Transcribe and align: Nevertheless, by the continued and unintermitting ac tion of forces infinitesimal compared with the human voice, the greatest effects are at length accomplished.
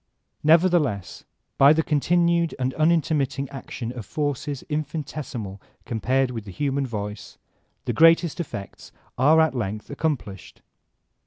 Nevertheless, 0.43 1.25
by 1.59 1.73
the 1.73 1.83
continued 1.83 2.55
and 2.57 2.73
unintermitting 2.73 3.47
ac 3.53 3.69
tion 3.69 3.91
of 3.91 4.03
forces 4.03 4.63
infinitesimal 4.67 5.61
compared 5.85 6.31
with 6.31 6.45
the 6.45 6.49
human 6.51 6.87
voice, 6.87 7.37
the 7.85 7.93
greatest 7.93 8.39
effects 8.39 8.91
are 9.15 9.39
at 9.39 9.53
length 9.53 9.91
accomplished. 9.91 10.63